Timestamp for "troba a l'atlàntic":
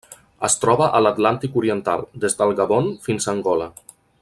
0.61-1.59